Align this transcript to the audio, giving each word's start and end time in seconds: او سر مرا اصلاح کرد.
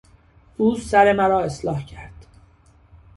او 0.57 0.75
سر 0.75 1.13
مرا 1.13 1.43
اصلاح 1.43 1.85
کرد. 1.85 2.25